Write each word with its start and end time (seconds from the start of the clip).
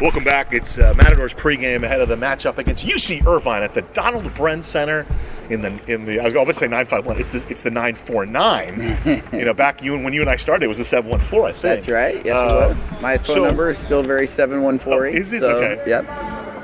Welcome 0.00 0.24
back. 0.24 0.54
It's 0.54 0.78
uh, 0.78 0.94
Matadors 0.96 1.34
pregame 1.34 1.84
ahead 1.84 2.00
of 2.00 2.08
the 2.08 2.16
matchup 2.16 2.56
against 2.56 2.82
UC 2.86 3.26
Irvine 3.26 3.62
at 3.62 3.74
the 3.74 3.82
Donald 3.82 4.24
Bren 4.32 4.64
Center 4.64 5.06
in 5.50 5.60
the 5.60 5.78
in 5.92 6.06
the 6.06 6.18
I 6.20 6.24
was 6.24 6.32
going 6.32 6.46
to 6.46 6.54
say 6.54 6.68
nine 6.68 6.86
five 6.86 7.04
one. 7.04 7.20
It's 7.20 7.32
the, 7.32 7.46
it's 7.50 7.62
the 7.64 7.70
nine 7.70 7.96
four 7.96 8.24
nine. 8.24 8.98
You 9.32 9.44
know, 9.44 9.52
back 9.52 9.82
you 9.82 9.92
when 9.98 10.14
you 10.14 10.22
and 10.22 10.30
I 10.30 10.36
started, 10.36 10.64
it 10.64 10.68
was 10.68 10.78
the 10.78 10.86
seven 10.86 11.10
one 11.10 11.20
four. 11.20 11.48
I 11.48 11.52
think 11.52 11.62
That's 11.62 11.88
right. 11.88 12.24
Yes, 12.24 12.34
Uh, 12.34 12.64
it 12.64 12.68
was. 12.92 13.02
My 13.02 13.18
phone 13.18 13.36
so- 13.36 13.44
number 13.44 13.68
is 13.70 13.76
still 13.78 14.02
very 14.02 14.26
seven 14.26 14.62
one 14.62 14.78
four 14.78 15.04
eight. 15.06 15.16
Oh, 15.16 15.18
is 15.20 15.30
this? 15.30 15.42
Okay. 15.42 15.82
Yep. 15.86 16.04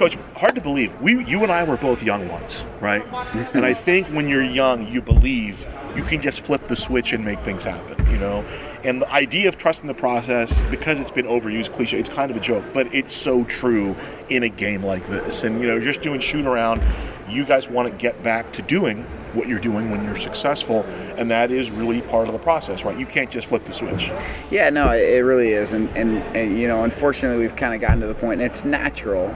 Coach, 0.00 0.16
hard 0.34 0.54
to 0.54 0.62
believe. 0.62 0.98
We, 1.02 1.22
you 1.26 1.42
and 1.42 1.52
I 1.52 1.62
were 1.62 1.76
both 1.76 2.02
young 2.02 2.26
once, 2.26 2.62
right? 2.80 3.04
and 3.54 3.66
I 3.66 3.74
think 3.74 4.06
when 4.06 4.30
you're 4.30 4.42
young, 4.42 4.88
you 4.88 5.02
believe 5.02 5.66
you 5.94 6.02
can 6.04 6.22
just 6.22 6.40
flip 6.40 6.66
the 6.68 6.74
switch 6.74 7.12
and 7.12 7.22
make 7.22 7.38
things 7.40 7.64
happen, 7.64 8.10
you 8.10 8.16
know? 8.16 8.42
And 8.82 9.02
the 9.02 9.12
idea 9.12 9.50
of 9.50 9.58
trusting 9.58 9.86
the 9.86 9.92
process, 9.92 10.58
because 10.70 11.00
it's 11.00 11.10
been 11.10 11.26
overused 11.26 11.74
cliche, 11.74 11.98
it's 11.98 12.08
kind 12.08 12.30
of 12.30 12.38
a 12.38 12.40
joke, 12.40 12.64
but 12.72 12.86
it's 12.94 13.14
so 13.14 13.44
true 13.44 13.94
in 14.30 14.42
a 14.42 14.48
game 14.48 14.82
like 14.82 15.06
this. 15.10 15.44
And, 15.44 15.60
you 15.60 15.68
know, 15.68 15.78
just 15.78 16.00
doing 16.00 16.18
shoot 16.18 16.46
around, 16.46 16.82
you 17.28 17.44
guys 17.44 17.68
want 17.68 17.92
to 17.92 17.94
get 17.98 18.22
back 18.22 18.54
to 18.54 18.62
doing 18.62 19.04
what 19.34 19.48
you're 19.48 19.58
doing 19.58 19.90
when 19.90 20.04
you're 20.04 20.18
successful, 20.18 20.82
and 21.16 21.30
that 21.30 21.50
is 21.50 21.70
really 21.70 22.02
part 22.02 22.26
of 22.26 22.32
the 22.32 22.38
process, 22.38 22.84
right? 22.84 22.98
You 22.98 23.06
can't 23.06 23.30
just 23.30 23.48
flip 23.48 23.64
the 23.64 23.72
switch. 23.72 24.10
Yeah, 24.50 24.70
no, 24.70 24.90
it, 24.90 25.20
really 25.20 25.50
is, 25.50 25.72
and, 25.72 25.88
and 25.96 26.18
and 26.36 26.58
you 26.58 26.68
know, 26.68 26.84
unfortunately, 26.84 27.38
we've 27.38 27.56
kind 27.56 27.74
of 27.74 27.80
gotten 27.80 28.00
to 28.00 28.06
the. 28.06 28.20
And 28.20 28.42
it's 28.42 28.64
natural, 28.64 29.34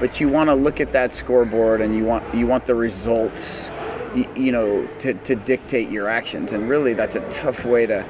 but 0.00 0.20
you 0.20 0.28
want 0.28 0.48
to 0.48 0.54
look 0.54 0.80
at 0.80 0.92
that 0.92 1.12
scoreboard, 1.12 1.80
and 1.80 1.94
you 1.94 2.04
want 2.04 2.34
you 2.34 2.46
want 2.46 2.66
the 2.66 2.74
results, 2.74 3.70
you, 4.14 4.26
you 4.34 4.52
know, 4.52 4.88
to, 5.00 5.14
to 5.14 5.36
dictate 5.36 5.90
your 5.90 6.08
actions. 6.08 6.52
And 6.52 6.68
really, 6.68 6.94
that's 6.94 7.14
a 7.14 7.28
tough 7.30 7.64
way 7.64 7.86
to 7.86 8.04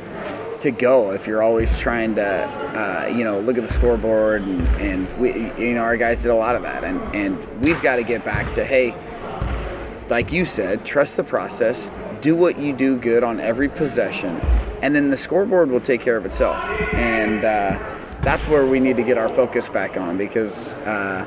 to 0.63 0.71
go 0.71 1.11
if 1.11 1.27
you're 1.27 1.43
always 1.43 1.77
trying 1.79 2.15
to, 2.15 2.25
uh, 2.25 3.09
you 3.09 3.25
know, 3.25 3.41
look 3.41 3.59
at 3.59 3.67
the 3.67 3.73
scoreboard. 3.75 4.43
And, 4.43 4.67
and 4.81 5.21
we, 5.21 5.33
you 5.61 5.75
know, 5.75 5.81
our 5.81 5.97
guys 5.97 6.23
did 6.23 6.31
a 6.31 6.35
lot 6.35 6.55
of 6.55 6.63
that, 6.63 6.85
and 6.85 7.01
and 7.15 7.61
we've 7.61 7.83
got 7.83 7.97
to 7.97 8.05
get 8.05 8.25
back 8.25 8.55
to 8.55 8.65
hey, 8.65 8.95
like 10.13 10.31
you 10.31 10.45
said, 10.45 10.85
trust 10.85 11.17
the 11.17 11.25
process, 11.25 11.89
do 12.21 12.37
what 12.37 12.59
you 12.59 12.75
do 12.75 12.99
good 12.99 13.25
on 13.25 13.41
every 13.41 13.67
possession, 13.67 14.39
and 14.83 14.95
then 14.95 15.09
the 15.09 15.17
scoreboard 15.17 15.71
will 15.71 15.81
take 15.81 16.03
care 16.03 16.19
of 16.19 16.27
itself. 16.27 16.63
And 16.93 17.43
uh, 17.43 17.79
that's 18.21 18.47
where 18.47 18.67
we 18.67 18.79
need 18.79 18.99
to 18.99 19.03
get 19.03 19.17
our 19.17 19.31
focus 19.31 19.67
back 19.71 19.97
on 19.97 20.19
because 20.19 20.53
uh, 20.85 21.27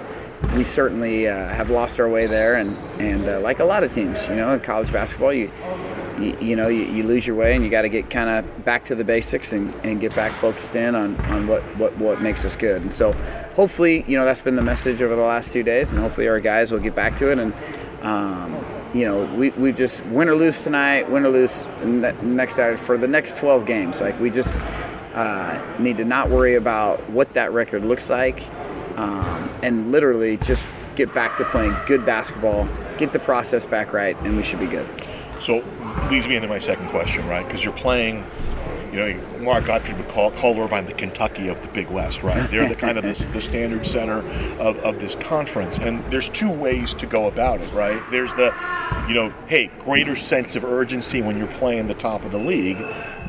we 0.55 0.63
certainly 0.63 1.27
uh, 1.27 1.47
have 1.47 1.71
lost 1.71 1.99
our 1.99 2.07
way 2.07 2.27
there. 2.27 2.57
And, 2.57 2.77
and 3.01 3.27
uh, 3.27 3.39
like 3.39 3.57
a 3.57 3.65
lot 3.65 3.83
of 3.83 3.91
teams, 3.91 4.21
you 4.27 4.35
know, 4.35 4.53
in 4.53 4.59
college 4.59 4.91
basketball, 4.91 5.33
you 5.33 5.51
you, 6.19 6.37
you 6.39 6.55
know 6.55 6.67
you, 6.67 6.83
you 6.83 7.03
lose 7.03 7.25
your 7.25 7.35
way 7.35 7.55
and 7.55 7.65
you 7.65 7.71
got 7.71 7.81
to 7.81 7.89
get 7.89 8.09
kind 8.09 8.29
of 8.29 8.63
back 8.63 8.85
to 8.85 8.95
the 8.95 9.03
basics 9.03 9.51
and, 9.51 9.73
and 9.83 9.99
get 9.99 10.15
back 10.15 10.39
focused 10.39 10.73
in 10.75 10.95
on, 10.95 11.19
on 11.25 11.45
what, 11.45 11.61
what, 11.77 11.97
what 11.97 12.21
makes 12.21 12.45
us 12.45 12.55
good 12.55 12.81
and 12.81 12.93
so 12.93 13.11
hopefully 13.55 14.05
you 14.07 14.17
know 14.17 14.23
that's 14.23 14.39
been 14.39 14.55
the 14.55 14.61
message 14.61 15.01
over 15.01 15.13
the 15.13 15.21
last 15.21 15.51
two 15.51 15.61
days 15.61 15.89
and 15.89 15.99
hopefully 15.99 16.29
our 16.29 16.39
guys 16.39 16.71
will 16.71 16.79
get 16.79 16.95
back 16.95 17.17
to 17.17 17.31
it 17.31 17.37
and 17.37 17.53
um, 18.01 18.55
you 18.95 19.05
know 19.05 19.25
we, 19.35 19.49
we 19.51 19.71
just 19.71 20.03
win 20.05 20.29
or 20.29 20.35
lose 20.35 20.61
tonight 20.61 21.09
win 21.11 21.25
or 21.25 21.29
lose 21.29 21.65
next 21.83 22.55
Saturday 22.55 22.81
for 22.83 22.97
the 22.97 23.07
next 23.07 23.35
12 23.37 23.65
games 23.65 23.99
like 23.99 24.17
we 24.19 24.29
just 24.29 24.55
uh, 25.13 25.75
need 25.79 25.97
to 25.97 26.05
not 26.05 26.29
worry 26.29 26.55
about 26.55 27.07
what 27.09 27.33
that 27.33 27.51
record 27.51 27.83
looks 27.85 28.09
like 28.09 28.41
um, 28.97 29.49
and 29.61 29.91
literally 29.91 30.37
just 30.37 30.65
get 30.95 31.13
back 31.13 31.37
to 31.37 31.45
playing 31.45 31.75
good 31.87 32.05
basketball 32.05 32.67
get 32.97 33.11
the 33.11 33.19
process 33.19 33.65
back 33.65 33.91
right 33.91 34.15
and 34.21 34.37
we 34.37 34.43
should 34.43 34.59
be 34.59 34.67
good 34.67 34.87
So 35.41 35.63
leads 36.09 36.27
me 36.27 36.35
into 36.35 36.47
my 36.47 36.59
second 36.59 36.89
question, 36.89 37.27
right? 37.27 37.45
Because 37.45 37.63
you're 37.63 37.73
playing, 37.73 38.23
you 38.95 39.01
know, 39.01 39.39
Mark 39.39 39.65
Godfrey 39.65 39.93
would 39.93 40.07
call, 40.07 40.31
call 40.31 40.57
Irvine 40.57 40.85
the 40.85 40.93
Kentucky 40.93 41.49
of 41.49 41.61
the 41.61 41.67
Big 41.67 41.89
West, 41.89 42.23
right? 42.23 42.49
They're 42.51 42.69
the 42.69 42.75
kind 42.75 42.97
of 42.97 43.03
the, 43.03 43.27
the 43.33 43.41
standard 43.41 43.85
center 43.85 44.19
of, 44.57 44.77
of 44.77 44.99
this 44.99 45.15
conference. 45.15 45.77
And 45.77 46.01
there's 46.11 46.29
two 46.29 46.49
ways 46.49 46.93
to 46.95 47.05
go 47.05 47.27
about 47.27 47.59
it, 47.59 47.73
right? 47.73 48.01
There's 48.09 48.33
the, 48.35 48.53
you 49.09 49.13
know, 49.13 49.33
hey, 49.47 49.69
greater 49.79 50.15
sense 50.15 50.55
of 50.55 50.63
urgency 50.63 51.21
when 51.21 51.37
you're 51.37 51.53
playing 51.59 51.87
the 51.87 51.93
top 51.93 52.23
of 52.23 52.31
the 52.31 52.39
league. 52.39 52.77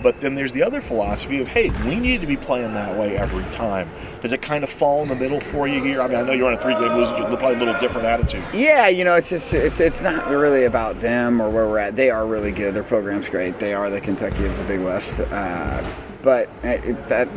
But 0.02 0.20
then 0.20 0.34
there's 0.34 0.52
the 0.52 0.62
other 0.62 0.80
philosophy 0.80 1.40
of, 1.40 1.48
hey, 1.48 1.70
we 1.84 1.96
need 1.96 2.20
to 2.20 2.26
be 2.26 2.36
playing 2.36 2.74
that 2.74 2.96
way 2.96 3.16
every 3.16 3.44
time. 3.54 3.90
Does 4.22 4.32
it 4.32 4.42
kind 4.42 4.62
of 4.64 4.70
fall 4.70 5.02
in 5.02 5.08
the 5.08 5.14
middle 5.14 5.40
for 5.40 5.66
you 5.66 5.82
here? 5.82 6.00
I 6.00 6.08
mean, 6.08 6.16
I 6.16 6.22
know 6.22 6.32
you're 6.32 6.48
on 6.48 6.54
a 6.54 6.62
three-game 6.62 6.94
losing, 6.94 7.16
you're 7.16 7.36
probably 7.36 7.56
a 7.56 7.58
little 7.58 7.78
different 7.80 8.06
attitude. 8.06 8.44
Yeah, 8.52 8.88
you 8.88 9.04
know, 9.04 9.14
it's 9.14 9.28
just 9.28 9.52
it's 9.54 9.80
it's 9.80 10.00
not 10.00 10.28
really 10.28 10.64
about 10.64 11.00
them 11.00 11.40
or 11.40 11.50
where 11.50 11.66
we're 11.66 11.78
at. 11.78 11.96
They 11.96 12.10
are 12.10 12.26
really 12.26 12.52
good. 12.52 12.74
Their 12.74 12.84
program's 12.84 13.28
great. 13.28 13.58
They 13.58 13.74
are 13.74 13.90
the 13.90 14.00
Kentucky 14.00 14.46
of 14.46 14.56
the 14.56 14.64
Big 14.64 14.80
West. 14.80 15.18
Uh, 15.18 15.88
but 16.22 16.50
it, 16.64 17.06
that, 17.08 17.28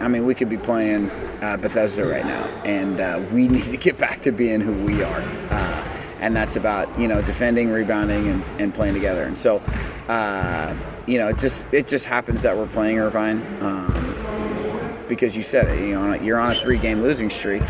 I 0.00 0.08
mean, 0.08 0.26
we 0.26 0.34
could 0.34 0.50
be 0.50 0.58
playing 0.58 1.10
uh, 1.40 1.56
Bethesda 1.56 2.06
right 2.06 2.26
now, 2.26 2.44
and 2.64 3.00
uh, 3.00 3.22
we 3.32 3.48
need 3.48 3.70
to 3.70 3.76
get 3.76 3.96
back 3.98 4.22
to 4.22 4.32
being 4.32 4.60
who 4.60 4.74
we 4.84 5.02
are. 5.02 5.20
Uh, 5.50 5.88
and 6.20 6.34
that's 6.34 6.56
about 6.56 6.98
you 6.98 7.08
know 7.08 7.20
defending, 7.22 7.70
rebounding, 7.70 8.28
and, 8.28 8.44
and 8.60 8.74
playing 8.74 8.94
together. 8.94 9.24
And 9.24 9.38
so, 9.38 9.62
uh, 10.08 10.74
you 11.06 11.18
know, 11.18 11.28
it 11.28 11.38
just 11.38 11.64
it 11.72 11.88
just 11.88 12.04
happens 12.04 12.42
that 12.42 12.56
we're 12.56 12.68
playing 12.68 12.98
Irvine. 12.98 13.42
Um, 13.62 14.14
because 15.08 15.36
you 15.36 15.42
said 15.42 15.68
it, 15.68 15.80
you 15.86 15.94
know, 15.94 16.14
you're 16.14 16.38
on 16.38 16.52
a 16.52 16.54
three-game 16.54 17.02
losing 17.02 17.30
streak, 17.30 17.62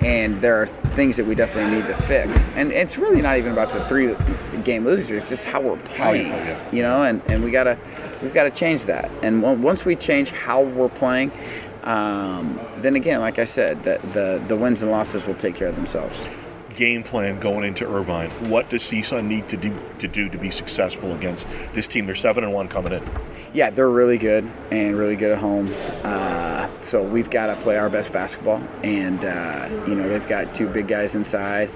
and 0.00 0.40
there 0.40 0.60
are 0.62 0.66
things 0.94 1.16
that 1.16 1.26
we 1.26 1.34
definitely 1.34 1.78
need 1.78 1.86
to 1.86 2.02
fix. 2.02 2.38
And 2.54 2.72
it's 2.72 2.96
really 2.96 3.20
not 3.20 3.38
even 3.38 3.52
about 3.52 3.72
the 3.72 3.84
three-game 3.86 4.84
losing 4.84 5.04
streak; 5.04 5.20
it's 5.20 5.28
just 5.28 5.44
how 5.44 5.60
we're 5.60 5.76
playing, 5.78 6.32
you 6.72 6.82
know. 6.82 7.02
And, 7.02 7.22
and 7.26 7.44
we 7.44 7.50
gotta 7.50 7.78
we've 8.22 8.34
got 8.34 8.44
to 8.44 8.50
change 8.50 8.84
that. 8.86 9.10
And 9.22 9.44
on- 9.44 9.62
once 9.62 9.84
we 9.84 9.96
change 9.96 10.30
how 10.30 10.62
we're 10.62 10.88
playing, 10.88 11.32
um, 11.84 12.60
then 12.78 12.96
again, 12.96 13.20
like 13.20 13.38
I 13.38 13.44
said, 13.44 13.84
the, 13.84 14.00
the 14.12 14.42
the 14.48 14.56
wins 14.56 14.82
and 14.82 14.90
losses 14.90 15.26
will 15.26 15.34
take 15.34 15.54
care 15.56 15.68
of 15.68 15.76
themselves. 15.76 16.20
Game 16.76 17.02
plan 17.02 17.40
going 17.40 17.64
into 17.64 17.86
Irvine. 17.86 18.30
What 18.48 18.70
does 18.70 18.82
CSUN 18.82 19.26
need 19.26 19.48
to 19.48 19.56
do 19.56 19.78
to 19.98 20.08
do 20.08 20.28
to 20.28 20.38
be 20.38 20.50
successful 20.50 21.14
against 21.14 21.48
this 21.74 21.88
team? 21.88 22.06
They're 22.06 22.14
seven 22.14 22.44
and 22.44 22.52
one 22.52 22.68
coming 22.68 22.92
in. 22.92 23.02
Yeah, 23.52 23.70
they're 23.70 23.90
really 23.90 24.18
good 24.18 24.50
and 24.70 24.96
really 24.96 25.16
good 25.16 25.32
at 25.32 25.38
home. 25.38 25.72
Uh, 26.04 26.68
so 26.84 27.02
we've 27.02 27.30
got 27.30 27.46
to 27.46 27.56
play 27.62 27.76
our 27.76 27.90
best 27.90 28.12
basketball, 28.12 28.62
and 28.82 29.24
uh, 29.24 29.68
you 29.86 29.94
know 29.94 30.08
they've 30.08 30.28
got 30.28 30.54
two 30.54 30.68
big 30.68 30.88
guys 30.88 31.14
inside 31.14 31.70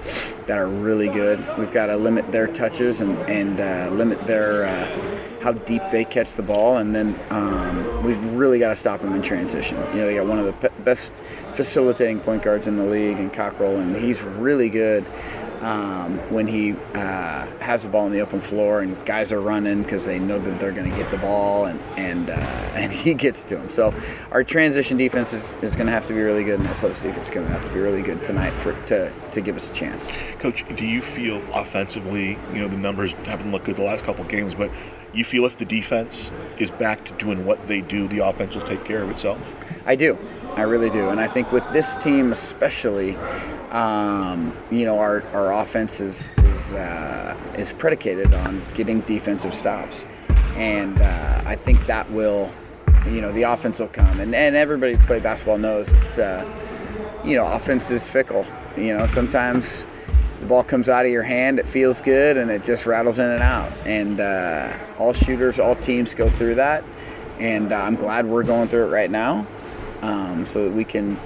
that 0.47 0.57
are 0.57 0.67
really 0.67 1.09
good. 1.09 1.45
We've 1.57 1.71
got 1.71 1.87
to 1.87 1.97
limit 1.97 2.31
their 2.31 2.47
touches 2.47 3.01
and 3.01 3.17
and 3.29 3.59
uh, 3.59 3.93
limit 3.93 4.25
their 4.27 4.65
uh, 4.65 5.34
how 5.45 5.51
deep 5.51 5.83
they 5.91 6.03
catch 6.03 6.33
the 6.33 6.41
ball, 6.41 6.77
and 6.77 6.95
then 6.95 7.15
um, 7.29 8.03
we've 8.03 8.21
really 8.33 8.57
got 8.57 8.69
to 8.69 8.75
stop 8.75 8.99
them 8.99 9.13
in 9.13 9.21
transition. 9.21 9.77
You 9.93 10.01
know 10.01 10.07
they 10.07 10.15
got 10.15 10.25
one 10.25 10.39
of 10.39 10.45
the 10.45 10.71
best 10.81 11.11
facilitating 11.53 12.19
point 12.21 12.41
guards 12.41 12.67
in 12.67 12.77
the 12.77 12.83
league, 12.83 13.19
in 13.19 13.29
Cockrell, 13.29 13.77
and 13.77 13.95
he's 13.95 14.19
really 14.21 14.69
good 14.69 15.05
um, 15.61 16.17
when 16.31 16.47
he 16.47 16.73
uh, 16.95 17.45
has 17.59 17.83
the 17.83 17.89
ball 17.89 18.05
on 18.05 18.11
the 18.11 18.21
open 18.21 18.41
floor 18.41 18.81
and 18.81 19.05
guys 19.05 19.31
are 19.31 19.39
running 19.39 19.83
because 19.83 20.03
they 20.03 20.17
know 20.17 20.39
that 20.39 20.59
they're 20.59 20.71
going 20.71 20.89
to 20.89 20.97
get 20.97 21.11
the 21.11 21.17
ball 21.17 21.65
and 21.65 21.79
and 21.95 22.31
uh, 22.31 22.33
and 22.73 22.91
he 22.91 23.13
gets 23.13 23.43
to 23.43 23.57
them. 23.57 23.69
So 23.69 23.93
our 24.31 24.43
transition 24.43 24.97
defense 24.97 25.31
is, 25.31 25.43
is 25.61 25.75
going 25.75 25.85
to 25.85 25.93
have 25.93 26.07
to 26.07 26.13
be 26.13 26.21
really 26.21 26.43
good, 26.43 26.59
and 26.59 26.67
our 26.67 26.75
post 26.75 27.03
defense 27.03 27.27
is 27.27 27.33
going 27.33 27.45
to 27.45 27.53
have 27.53 27.63
to 27.67 27.71
be 27.71 27.79
really 27.79 28.01
good 28.01 28.19
tonight 28.23 28.59
for 28.63 28.73
to 28.87 29.13
to 29.31 29.41
give 29.41 29.55
us 29.55 29.69
a 29.69 29.73
chance. 29.73 30.03
Coach, 30.39 30.65
do 30.75 30.87
you 30.87 31.03
feel 31.03 31.39
offensively, 31.53 32.39
you 32.51 32.61
know, 32.61 32.67
the 32.67 32.77
numbers 32.77 33.11
haven't 33.25 33.51
looked 33.51 33.65
good 33.65 33.75
the 33.75 33.83
last 33.83 34.03
couple 34.03 34.23
games, 34.23 34.55
but 34.55 34.71
you 35.17 35.25
feel 35.25 35.45
if 35.45 35.57
the 35.57 35.65
defense 35.65 36.31
is 36.57 36.71
back 36.71 37.05
to 37.05 37.13
doing 37.13 37.45
what 37.45 37.67
they 37.67 37.81
do, 37.81 38.07
the 38.07 38.19
offense 38.19 38.55
will 38.55 38.67
take 38.67 38.83
care 38.85 39.01
of 39.01 39.09
itself? 39.09 39.39
I 39.85 39.95
do. 39.95 40.17
I 40.55 40.61
really 40.61 40.89
do. 40.89 41.09
And 41.09 41.19
I 41.19 41.27
think 41.27 41.51
with 41.51 41.63
this 41.73 41.95
team 42.01 42.31
especially, 42.31 43.15
um, 43.71 44.55
you 44.71 44.85
know, 44.85 44.99
our, 44.99 45.21
our 45.33 45.61
offense 45.61 45.99
is 45.99 46.17
is, 46.37 46.73
uh, 46.73 47.37
is 47.57 47.73
predicated 47.73 48.33
on 48.33 48.63
getting 48.73 49.01
defensive 49.01 49.53
stops, 49.53 50.05
and 50.55 51.01
uh, 51.01 51.41
I 51.45 51.55
think 51.55 51.85
that 51.87 52.09
will, 52.11 52.49
you 53.05 53.19
know, 53.21 53.33
the 53.33 53.43
offense 53.43 53.79
will 53.79 53.89
come. 53.89 54.21
And 54.21 54.33
and 54.33 54.55
everybody 54.55 54.95
that's 54.95 55.05
played 55.05 55.23
basketball 55.23 55.57
knows 55.57 55.89
it's, 55.89 56.17
uh, 56.17 56.45
you 57.25 57.35
know, 57.35 57.45
offense 57.45 57.91
is 57.91 58.05
fickle. 58.05 58.45
You 58.77 58.97
know, 58.97 59.07
sometimes 59.07 59.83
the 60.39 60.45
ball 60.45 60.63
comes 60.63 60.89
out 60.89 61.05
of 61.05 61.11
your 61.11 61.23
hand, 61.23 61.59
it 61.59 61.67
feels 61.67 62.01
good, 62.01 62.37
and 62.37 62.51
it 62.51 62.63
just 62.63 62.85
rattles 62.85 63.19
in 63.19 63.29
and 63.29 63.41
out. 63.41 63.71
And 63.85 64.19
uh, 64.19 64.77
all 64.97 65.13
shooters, 65.13 65.59
all 65.59 65.75
teams 65.75 66.13
go 66.13 66.29
through 66.31 66.55
that. 66.55 66.83
And 67.39 67.71
uh, 67.71 67.75
I'm 67.75 67.95
glad 67.95 68.25
we're 68.25 68.43
going 68.43 68.69
through 68.69 68.87
it 68.87 68.91
right 68.91 69.11
now 69.11 69.45
um, 70.01 70.45
so 70.45 70.65
that 70.65 70.73
we 70.73 70.83
can 70.83 71.19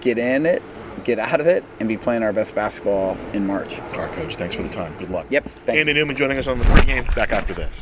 get 0.00 0.18
in 0.18 0.46
it, 0.46 0.62
get 1.04 1.18
out 1.18 1.40
of 1.40 1.46
it, 1.46 1.64
and 1.80 1.88
be 1.88 1.96
playing 1.96 2.22
our 2.22 2.32
best 2.32 2.54
basketball 2.54 3.16
in 3.32 3.46
March. 3.46 3.78
All 3.78 3.98
right, 3.98 4.12
Coach, 4.12 4.36
thanks 4.36 4.54
for 4.54 4.62
the 4.62 4.68
time. 4.68 4.96
Good 4.98 5.10
luck. 5.10 5.26
Yep, 5.30 5.48
thank 5.66 5.78
Andy 5.78 5.92
Newman 5.92 6.16
joining 6.16 6.38
us 6.38 6.46
on 6.46 6.58
the 6.58 6.64
pregame. 6.64 7.12
Back 7.14 7.32
after 7.32 7.54
this. 7.54 7.72